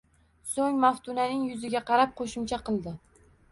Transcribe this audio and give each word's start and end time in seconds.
So`ng 0.53 0.79
Maftunaning 0.85 1.45
yuziga 1.51 1.83
qarab 1.91 2.17
qo`shimcha 2.23 2.61
qildi 2.71 2.97